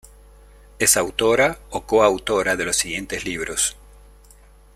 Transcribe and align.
Es 0.79 0.97
autora 0.97 1.59
o 1.69 1.85
coautora 1.85 2.55
de 2.55 2.65
los 2.65 2.75
siguientes 2.77 3.23
libros. 3.23 3.77